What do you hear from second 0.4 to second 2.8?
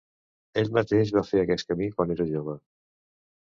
Ell mateix va fer aquest camí quan era jove.